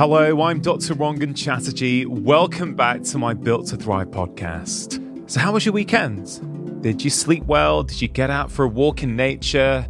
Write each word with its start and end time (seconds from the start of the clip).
Hello, 0.00 0.40
I'm 0.40 0.62
Dr. 0.62 0.94
Rangan 0.94 1.36
Chatterjee. 1.36 2.06
Welcome 2.06 2.74
back 2.74 3.02
to 3.02 3.18
my 3.18 3.34
Built 3.34 3.66
to 3.66 3.76
Thrive 3.76 4.08
podcast. 4.08 4.98
So, 5.30 5.40
how 5.40 5.52
was 5.52 5.66
your 5.66 5.74
weekend? 5.74 6.82
Did 6.82 7.04
you 7.04 7.10
sleep 7.10 7.44
well? 7.44 7.82
Did 7.82 8.00
you 8.00 8.08
get 8.08 8.30
out 8.30 8.50
for 8.50 8.64
a 8.64 8.68
walk 8.68 9.02
in 9.02 9.14
nature? 9.14 9.86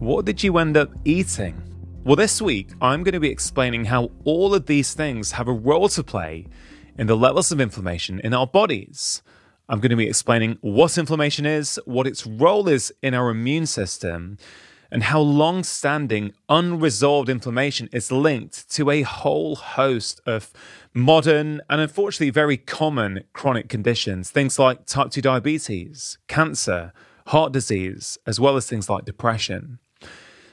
What 0.00 0.24
did 0.24 0.42
you 0.42 0.58
end 0.58 0.76
up 0.76 0.90
eating? 1.04 1.54
Well, 2.02 2.16
this 2.16 2.42
week, 2.42 2.70
I'm 2.80 3.04
going 3.04 3.12
to 3.12 3.20
be 3.20 3.30
explaining 3.30 3.84
how 3.84 4.10
all 4.24 4.56
of 4.56 4.66
these 4.66 4.92
things 4.92 5.30
have 5.30 5.46
a 5.46 5.52
role 5.52 5.88
to 5.90 6.02
play 6.02 6.48
in 6.98 7.06
the 7.06 7.16
levels 7.16 7.52
of 7.52 7.60
inflammation 7.60 8.18
in 8.24 8.34
our 8.34 8.48
bodies. 8.48 9.22
I'm 9.68 9.78
going 9.78 9.90
to 9.90 9.96
be 9.96 10.08
explaining 10.08 10.58
what 10.62 10.98
inflammation 10.98 11.46
is, 11.46 11.78
what 11.84 12.08
its 12.08 12.26
role 12.26 12.68
is 12.68 12.92
in 13.02 13.14
our 13.14 13.30
immune 13.30 13.66
system, 13.66 14.36
and 14.94 15.02
how 15.02 15.18
long 15.18 15.64
standing 15.64 16.32
unresolved 16.48 17.28
inflammation 17.28 17.88
is 17.92 18.12
linked 18.12 18.70
to 18.70 18.90
a 18.90 19.02
whole 19.02 19.56
host 19.56 20.20
of 20.24 20.52
modern 20.94 21.60
and 21.68 21.80
unfortunately 21.80 22.30
very 22.30 22.56
common 22.56 23.24
chronic 23.32 23.68
conditions, 23.68 24.30
things 24.30 24.56
like 24.56 24.86
type 24.86 25.10
2 25.10 25.20
diabetes, 25.20 26.18
cancer, 26.28 26.92
heart 27.26 27.52
disease, 27.52 28.18
as 28.24 28.38
well 28.38 28.56
as 28.56 28.68
things 28.68 28.88
like 28.88 29.04
depression. 29.04 29.80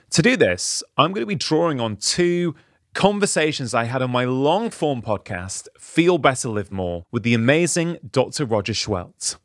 To 0.10 0.24
do 0.24 0.36
this, 0.36 0.82
I'm 0.98 1.12
going 1.12 1.22
to 1.22 1.28
be 1.28 1.36
drawing 1.36 1.80
on 1.80 1.96
two 1.98 2.56
conversations 2.96 3.76
I 3.76 3.84
had 3.84 4.02
on 4.02 4.10
my 4.10 4.26
long 4.26 4.72
form 4.72 5.04
podcast, 5.04 5.68
Feel 5.78 6.18
Better, 6.18 6.50
Live 6.50 6.72
More, 6.72 7.06
with 7.12 7.22
the 7.22 7.36
amazing 7.36 8.00
Dr. 8.12 8.46
Roger 8.46 8.74
Seheult. 8.74 9.38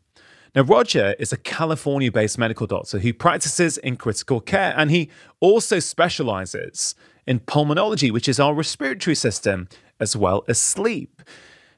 Now, 0.57 0.63
Roger 0.63 1.15
is 1.19 1.35
a 1.35 1.37
California 1.37 2.11
based 2.11 2.39
medical 2.39 2.67
doctor 2.67 2.99
who 2.99 3.13
practices 3.13 3.77
in 3.77 3.97
critical 3.97 4.41
care 4.41 4.73
and 4.75 4.91
he 4.91 5.11
also 5.39 5.81
specializes 5.81 6.95
in 7.27 7.41
pulmonology, 7.41 8.11
which 8.11 8.27
is 8.27 8.41
our 8.41 8.55
respiratory 8.55 9.15
system, 9.15 9.69
as 10.01 10.17
well 10.17 10.45
as 10.49 10.59
sleep. 10.59 11.21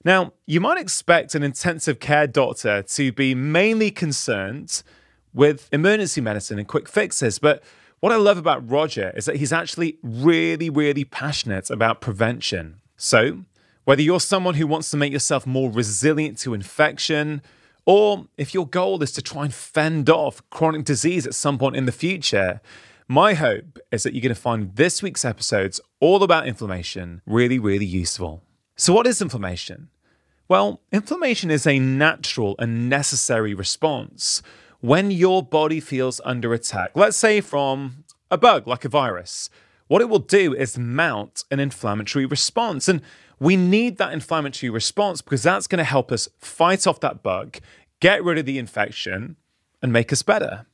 Now, 0.05 0.33
you 0.47 0.61
might 0.61 0.79
expect 0.79 1.35
an 1.35 1.43
intensive 1.43 1.99
care 1.99 2.29
doctor 2.29 2.83
to 2.85 3.11
be 3.11 3.35
mainly 3.35 3.91
concerned 3.91 4.85
with 5.35 5.69
emergency 5.73 6.21
medicine 6.21 6.61
and 6.61 6.69
quick 6.69 6.89
fixes, 6.89 7.41
but 7.41 7.65
what 7.99 8.13
I 8.13 8.17
love 8.17 8.39
about 8.39 8.71
Roger 8.71 9.13
is 9.17 9.25
that 9.25 9.37
he's 9.37 9.53
actually 9.53 9.99
really, 10.05 10.71
really 10.71 11.05
passionate 11.05 11.69
about 11.69 12.01
prevention. 12.01 12.81
So, 12.97 13.41
whether 13.87 14.03
you're 14.03 14.21
someone 14.21 14.55
who 14.55 14.69
wants 14.69 14.89
to 14.93 14.97
make 14.97 15.13
yourself 15.13 15.49
more 15.49 15.69
resilient 15.69 16.39
to 16.39 16.55
infection, 16.55 17.43
or 17.89 18.27
if 18.37 18.53
your 18.53 18.69
goal 18.69 19.03
is 19.03 19.13
to 19.13 19.23
try 19.23 19.45
and 19.45 19.55
fend 19.55 20.11
off 20.11 20.43
chronic 20.51 20.85
disease 20.85 21.27
at 21.27 21.35
some 21.35 21.57
point 21.57 21.75
in 21.75 21.87
the 21.87 21.91
future, 21.91 22.61
my 23.09 23.33
hope 23.33 23.79
is 23.91 24.03
that 24.03 24.13
you're 24.13 24.21
going 24.21 24.35
to 24.35 24.39
find 24.39 24.77
this 24.77 25.03
week's 25.03 25.25
episodes 25.25 25.81
all 25.99 26.23
about 26.23 26.47
inflammation 26.47 27.23
really, 27.25 27.59
really 27.59 27.87
useful. 27.87 28.43
So, 28.77 28.93
what 28.93 29.07
is 29.07 29.23
inflammation? 29.23 29.89
Well, 30.49 30.83
inflammation 30.93 31.51
is 31.51 31.67
a 31.67 31.79
natural 31.79 32.57
and 32.59 32.91
necessary 32.91 33.55
response 33.55 34.43
when 34.81 35.11
your 35.11 35.43
body 35.43 35.81
feels 35.81 36.21
under 36.27 36.53
attack, 36.53 36.91
let's 36.95 37.17
say 37.17 37.41
from 37.41 38.05
a 38.31 38.37
bug 38.37 38.67
like 38.67 38.85
a 38.85 38.91
virus. 38.91 39.49
What 39.87 40.03
it 40.03 40.11
will 40.11 40.19
do 40.19 40.55
is 40.55 40.77
mount 40.79 41.45
an 41.51 41.59
inflammatory 41.59 42.27
response. 42.27 42.87
And 42.87 43.01
we 43.41 43.57
need 43.57 43.99
that 43.99 44.13
inflammatory 44.13 44.71
response 44.71 45.23
because 45.23 45.43
that's 45.43 45.67
going 45.67 45.79
to 45.79 45.85
help 45.85 46.11
us 46.11 46.29
fight 46.39 46.87
off 46.87 47.01
that 47.01 47.23
bug, 47.23 47.59
get 48.01 48.23
rid 48.25 48.39
of 48.39 48.47
the 48.47 48.59
infection, 48.59 49.37
and 49.83 49.93
make 49.93 50.13
us 50.13 50.23
better. 50.23 50.67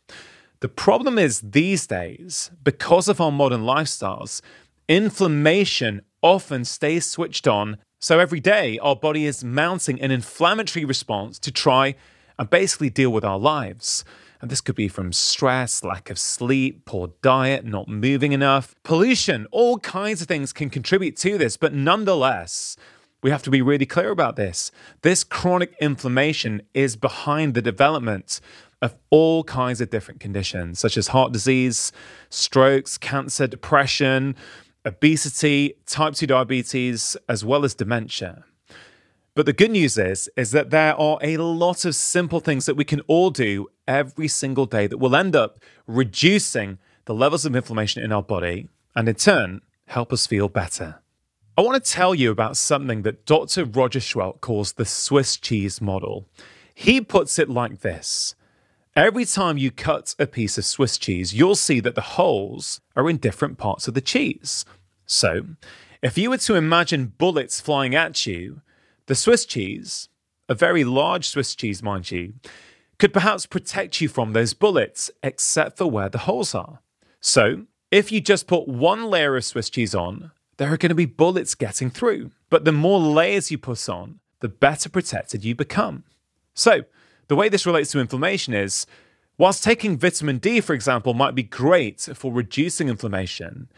The 0.61 0.69
problem 0.69 1.19
is 1.19 1.41
these 1.41 1.87
days, 1.87 2.51
because 2.62 3.09
of 3.09 3.21
our 3.21 3.33
modern 3.33 3.62
lifestyles, 3.62 4.41
inflammation 4.89 6.03
often 6.23 6.65
stays 6.65 7.05
switched 7.05 7.47
on. 7.47 7.77
So 7.98 8.19
every 8.19 8.41
day, 8.41 8.78
our 8.78 8.97
body 8.97 9.27
is 9.27 9.45
mounting 9.45 10.01
an 10.01 10.11
inflammatory 10.11 10.84
response 10.84 11.39
to 11.41 11.53
try 11.53 11.97
and 12.39 12.49
basically 12.49 12.91
deal 12.91 13.11
with 13.11 13.25
our 13.25 13.39
lives. 13.39 14.05
And 14.44 14.50
this 14.50 14.60
could 14.60 14.75
be 14.75 14.88
from 14.88 15.15
stress, 15.15 15.82
lack 15.82 16.10
of 16.10 16.19
sleep, 16.19 16.84
poor 16.84 17.15
diet, 17.22 17.65
not 17.65 17.88
moving 17.88 18.32
enough, 18.32 18.75
pollution, 18.82 19.47
all 19.50 19.78
kinds 19.78 20.21
of 20.21 20.28
things 20.28 20.53
can 20.53 20.69
contribute 20.69 21.16
to 21.16 21.38
this. 21.38 21.56
But 21.56 21.72
nonetheless, 21.72 22.77
we 23.22 23.31
have 23.31 23.43
to 23.44 23.50
be 23.50 23.62
really 23.62 23.87
clear 23.87 24.10
about 24.10 24.37
this. 24.37 24.71
This 25.00 25.25
chronic 25.25 25.75
inflammation 25.81 26.60
is 26.75 26.94
behind 26.94 27.55
the 27.55 27.62
development 27.62 28.43
of 28.82 28.94
all 29.09 29.44
kinds 29.44 29.81
of 29.81 29.88
different 29.88 30.21
conditions, 30.21 30.78
such 30.78 30.99
as 30.99 31.09
heart 31.09 31.32
disease, 31.32 31.91
strokes, 32.28 32.99
cancer, 32.99 33.47
depression, 33.47 34.37
obesity, 34.84 35.72
type 35.87 36.12
2 36.12 36.26
diabetes, 36.26 37.16
as 37.31 37.47
well 37.47 37.65
as 37.65 37.75
dementia. 37.75 38.44
But 39.34 39.47
the 39.47 39.53
good 39.53 39.72
news 39.72 39.99
is 39.99 40.31
is 40.37 40.53
that 40.53 40.71
there 40.71 40.95
are 40.95 41.19
a 41.21 41.39
lot 41.39 41.84
of 41.84 41.97
simple 41.97 42.39
things 42.39 42.67
that 42.67 42.77
we 42.77 42.84
can 42.84 43.00
all 43.09 43.31
do 43.31 43.67
every 43.89 44.28
single 44.28 44.67
day 44.67 44.87
that 44.87 44.99
will 44.99 45.17
end 45.17 45.34
up 45.34 45.59
reducing 45.89 46.78
the 47.06 47.15
levels 47.15 47.44
of 47.44 47.56
inflammation 47.56 48.03
in 48.03 48.12
our 48.12 48.23
body 48.23 48.69
and 48.94 49.09
in 49.09 49.15
turn 49.17 49.61
help 49.87 50.12
us 50.12 50.27
feel 50.27 50.49
better. 50.49 51.00
I 51.59 51.62
want 51.62 51.83
to 51.84 51.91
tell 51.91 52.15
you 52.15 52.31
about 52.31 52.56
something 52.56 53.03
that 53.03 53.27
Dr. 53.27 53.65
Roger 53.65 54.00
Seheult 54.00 54.41
calls 54.41 54.73
the 54.73 54.84
Swiss 54.84 55.37
cheese 55.37 55.81
model. 55.81 56.27
He 56.75 57.00
puts 57.00 57.39
it 57.39 57.50
like 57.50 57.81
this. 57.81 58.34
Every 58.97 59.25
time 59.25 59.59
you 59.59 59.73
cut 59.73 60.15
a 60.19 60.27
piece 60.27 60.59
of 60.59 60.65
Swiss 60.65 60.97
cheese, 60.97 61.34
you'll 61.34 61.56
see 61.56 61.81
that 61.81 61.97
the 61.97 62.00
holes 62.00 62.81
are 62.94 63.11
in 63.11 63.17
different 63.17 63.59
parts 63.59 63.89
of 63.89 63.94
the 63.94 64.00
cheese. 64.00 64.65
So, 65.06 65.47
if 66.03 66.17
you 66.17 66.31
were 66.31 66.39
to 66.39 66.55
imagine 66.55 67.15
bullets 67.19 67.61
flying 67.61 67.94
at 67.94 68.27
you, 68.27 68.61
the 69.06 69.15
Swiss 69.15 69.44
cheese, 69.44 70.09
a 70.48 70.54
very 70.54 70.84
large 70.84 71.28
Swiss 71.28 71.54
cheese, 71.54 71.82
mind 71.82 72.10
you, 72.10 72.34
could 72.98 73.12
perhaps 73.12 73.47
protect 73.47 74.00
you 74.00 74.09
from 74.09 74.32
those 74.32 74.54
bullets, 74.54 75.10
except 75.22 75.78
for 75.78 75.87
where 75.87 76.09
the 76.09 76.19
holes 76.19 76.54
are. 76.54 76.81
So, 77.20 77.66
if 77.91 78.10
you 78.10 78.20
just 78.20 78.47
put 78.47 78.66
one 78.69 79.04
layer 79.04 79.37
of 79.37 79.44
Swiss 79.44 79.70
cheese 79.70 79.94
on, 79.94 80.31
there 80.56 80.72
are 80.72 80.76
going 80.76 80.91
to 80.91 80.94
be 80.94 81.06
bullets 81.06 81.54
getting 81.54 81.91
through. 81.91 82.31
But 82.50 82.64
the 82.64 82.72
more 82.72 83.00
layers 83.00 83.50
you 83.50 83.59
put 83.59 83.88
on, 83.88 84.20
the 84.41 84.48
better 84.48 84.88
protected 84.88 85.44
you 85.44 85.54
become. 85.54 86.04
So, 86.54 86.84
the 87.28 87.37
way 87.37 87.48
this 87.48 87.66
relates 87.66 87.91
to 87.93 88.00
inflammation 88.00 88.54
is 88.54 88.87
whilst 89.38 89.64
taking 89.64 89.98
vitamin 89.98 90.38
D, 90.38 90.60
for 90.60 90.75
example, 90.75 91.14
might 91.14 91.34
be 91.34 91.43
great 91.43 92.00
for 92.00 92.32
reducing 92.32 92.88
inflammation, 92.88 93.69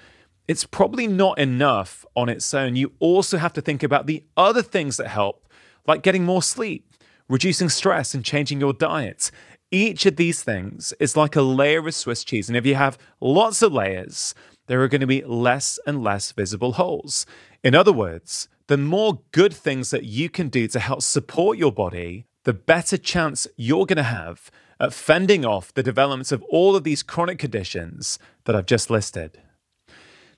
it's 0.48 0.64
probably 0.64 1.06
not 1.06 1.38
enough 1.38 2.04
on 2.14 2.28
its 2.28 2.52
own. 2.54 2.76
You 2.76 2.92
also 2.98 3.38
have 3.38 3.52
to 3.54 3.60
think 3.60 3.82
about 3.82 4.06
the 4.06 4.24
other 4.36 4.62
things 4.62 4.96
that 4.96 5.08
help, 5.08 5.46
like 5.86 6.02
getting 6.02 6.24
more 6.24 6.42
sleep, 6.42 6.88
reducing 7.28 7.68
stress, 7.68 8.14
and 8.14 8.24
changing 8.24 8.60
your 8.60 8.72
diet. 8.72 9.30
Each 9.70 10.06
of 10.06 10.16
these 10.16 10.42
things 10.44 10.92
is 11.00 11.16
like 11.16 11.34
a 11.34 11.42
layer 11.42 11.86
of 11.86 11.94
Swiss 11.94 12.22
cheese. 12.22 12.48
And 12.48 12.56
if 12.56 12.64
you 12.64 12.76
have 12.76 12.98
lots 13.20 13.62
of 13.62 13.72
layers, 13.72 14.34
there 14.66 14.80
are 14.82 14.88
going 14.88 15.00
to 15.00 15.06
be 15.06 15.24
less 15.24 15.78
and 15.86 16.02
less 16.02 16.32
visible 16.32 16.72
holes. 16.72 17.26
In 17.64 17.74
other 17.74 17.92
words, 17.92 18.48
the 18.68 18.76
more 18.76 19.20
good 19.32 19.52
things 19.52 19.90
that 19.90 20.04
you 20.04 20.28
can 20.28 20.48
do 20.48 20.68
to 20.68 20.80
help 20.80 21.02
support 21.02 21.58
your 21.58 21.72
body, 21.72 22.26
the 22.44 22.52
better 22.52 22.96
chance 22.96 23.46
you're 23.56 23.86
going 23.86 23.96
to 23.96 24.02
have 24.04 24.50
at 24.78 24.92
fending 24.92 25.44
off 25.44 25.74
the 25.74 25.82
development 25.82 26.30
of 26.30 26.42
all 26.44 26.76
of 26.76 26.84
these 26.84 27.02
chronic 27.02 27.38
conditions 27.38 28.18
that 28.44 28.54
I've 28.54 28.66
just 28.66 28.90
listed. 28.90 29.40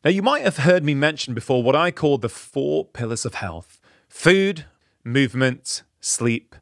Now, 0.05 0.11
you 0.11 0.23
might 0.23 0.45
have 0.45 0.59
heard 0.59 0.85
me 0.85 0.95
mention 0.95 1.35
before 1.35 1.61
what 1.61 1.75
I 1.75 1.91
call 1.91 2.19
the 2.19 2.29
four 2.29 2.85
pillars 2.85 3.25
of 3.25 3.35
health 3.35 3.81
food, 4.09 4.65
movement, 5.03 5.83
sleep, 6.01 6.55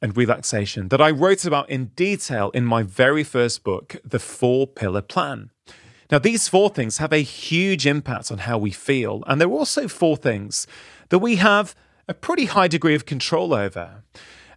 and 0.00 0.16
relaxation 0.16 0.88
that 0.90 1.00
I 1.00 1.10
wrote 1.10 1.44
about 1.44 1.68
in 1.68 1.86
detail 1.96 2.50
in 2.54 2.64
my 2.64 2.84
very 2.84 3.24
first 3.24 3.64
book, 3.64 3.96
The 4.04 4.20
Four 4.20 4.68
Pillar 4.68 5.02
Plan. 5.02 5.50
Now, 6.12 6.20
these 6.20 6.46
four 6.46 6.70
things 6.70 6.98
have 6.98 7.12
a 7.12 7.22
huge 7.22 7.84
impact 7.84 8.30
on 8.30 8.38
how 8.38 8.58
we 8.58 8.70
feel, 8.70 9.24
and 9.26 9.40
they're 9.40 9.48
also 9.48 9.88
four 9.88 10.16
things 10.16 10.68
that 11.08 11.18
we 11.18 11.36
have 11.36 11.74
a 12.06 12.14
pretty 12.14 12.44
high 12.44 12.68
degree 12.68 12.94
of 12.94 13.06
control 13.06 13.52
over. 13.52 14.04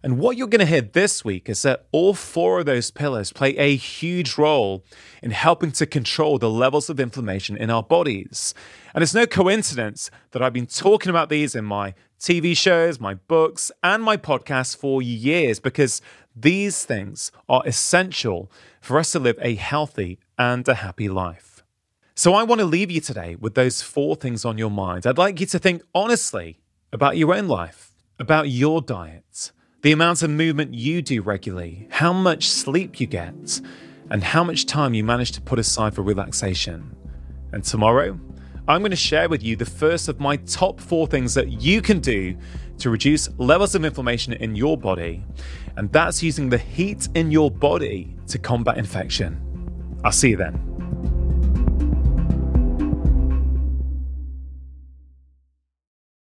And 0.02 0.18
what 0.18 0.36
you're 0.36 0.46
going 0.46 0.60
to 0.60 0.66
hear 0.66 0.80
this 0.80 1.24
week 1.24 1.48
is 1.48 1.62
that 1.62 1.86
all 1.92 2.14
four 2.14 2.60
of 2.60 2.66
those 2.66 2.90
pillars 2.90 3.32
play 3.32 3.56
a 3.56 3.74
huge 3.74 4.38
role 4.38 4.84
in 5.22 5.32
helping 5.32 5.72
to 5.72 5.86
control 5.86 6.38
the 6.38 6.50
levels 6.50 6.88
of 6.88 7.00
inflammation 7.00 7.56
in 7.56 7.70
our 7.70 7.82
bodies. 7.82 8.54
And 8.94 9.02
it's 9.02 9.14
no 9.14 9.26
coincidence 9.26 10.10
that 10.30 10.42
I've 10.42 10.52
been 10.52 10.66
talking 10.66 11.10
about 11.10 11.28
these 11.28 11.54
in 11.54 11.64
my 11.64 11.94
TV 12.20 12.56
shows, 12.56 13.00
my 13.00 13.14
books, 13.14 13.72
and 13.82 14.02
my 14.02 14.16
podcast 14.16 14.76
for 14.76 15.02
years 15.02 15.60
because 15.60 16.00
these 16.34 16.84
things 16.84 17.32
are 17.48 17.62
essential 17.66 18.50
for 18.80 18.98
us 18.98 19.12
to 19.12 19.18
live 19.18 19.38
a 19.40 19.56
healthy 19.56 20.18
and 20.38 20.66
a 20.68 20.74
happy 20.74 21.08
life. 21.08 21.64
So 22.14 22.34
I 22.34 22.42
want 22.42 22.60
to 22.60 22.64
leave 22.64 22.90
you 22.90 23.00
today 23.00 23.36
with 23.36 23.54
those 23.54 23.82
four 23.82 24.16
things 24.16 24.44
on 24.44 24.58
your 24.58 24.70
mind. 24.70 25.06
I'd 25.06 25.18
like 25.18 25.40
you 25.40 25.46
to 25.46 25.58
think 25.58 25.82
honestly 25.94 26.60
about 26.92 27.16
your 27.16 27.34
own 27.34 27.46
life, 27.46 27.92
about 28.18 28.48
your 28.48 28.80
diet 28.80 29.52
the 29.80 29.92
amount 29.92 30.22
of 30.22 30.30
movement 30.30 30.74
you 30.74 31.00
do 31.00 31.22
regularly, 31.22 31.86
how 31.90 32.12
much 32.12 32.48
sleep 32.48 32.98
you 32.98 33.06
get, 33.06 33.60
and 34.10 34.24
how 34.24 34.42
much 34.42 34.66
time 34.66 34.92
you 34.92 35.04
manage 35.04 35.30
to 35.32 35.40
put 35.40 35.58
aside 35.58 35.94
for 35.94 36.02
relaxation. 36.02 36.96
And 37.52 37.62
tomorrow, 37.62 38.18
I'm 38.66 38.80
going 38.80 38.90
to 38.90 38.96
share 38.96 39.28
with 39.28 39.42
you 39.42 39.54
the 39.54 39.64
first 39.64 40.08
of 40.08 40.18
my 40.18 40.36
top 40.36 40.80
four 40.80 41.06
things 41.06 41.32
that 41.34 41.62
you 41.62 41.80
can 41.80 42.00
do 42.00 42.36
to 42.78 42.90
reduce 42.90 43.28
levels 43.38 43.76
of 43.76 43.84
inflammation 43.84 44.32
in 44.32 44.56
your 44.56 44.76
body, 44.76 45.24
and 45.76 45.92
that's 45.92 46.24
using 46.24 46.48
the 46.48 46.58
heat 46.58 47.08
in 47.14 47.30
your 47.30 47.50
body 47.50 48.16
to 48.26 48.38
combat 48.38 48.78
infection. 48.78 49.40
I'll 50.04 50.12
see 50.12 50.30
you 50.30 50.36
then. 50.36 50.67